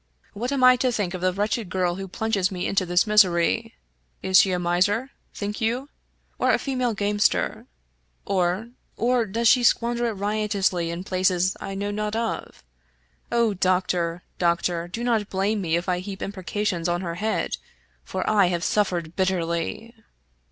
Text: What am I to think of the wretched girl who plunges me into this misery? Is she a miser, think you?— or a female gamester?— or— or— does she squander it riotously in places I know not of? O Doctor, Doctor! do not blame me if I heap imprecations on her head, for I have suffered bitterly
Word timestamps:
What 0.33 0.51
am 0.51 0.63
I 0.63 0.77
to 0.77 0.91
think 0.91 1.13
of 1.13 1.21
the 1.21 1.31
wretched 1.31 1.69
girl 1.69 1.93
who 1.93 2.07
plunges 2.07 2.49
me 2.51 2.65
into 2.65 2.87
this 2.87 3.05
misery? 3.05 3.75
Is 4.23 4.39
she 4.39 4.51
a 4.51 4.57
miser, 4.57 5.11
think 5.31 5.61
you?— 5.61 5.89
or 6.39 6.49
a 6.51 6.57
female 6.57 6.95
gamester?— 6.95 7.67
or— 8.25 8.69
or— 8.97 9.25
does 9.27 9.47
she 9.47 9.61
squander 9.61 10.07
it 10.07 10.13
riotously 10.13 10.89
in 10.89 11.03
places 11.03 11.55
I 11.61 11.75
know 11.75 11.91
not 11.91 12.15
of? 12.15 12.63
O 13.31 13.53
Doctor, 13.53 14.23
Doctor! 14.39 14.87
do 14.87 15.03
not 15.03 15.29
blame 15.29 15.61
me 15.61 15.75
if 15.75 15.87
I 15.87 15.99
heap 15.99 16.23
imprecations 16.23 16.89
on 16.89 17.01
her 17.01 17.13
head, 17.21 17.57
for 18.03 18.27
I 18.27 18.47
have 18.47 18.63
suffered 18.63 19.15
bitterly 19.15 19.93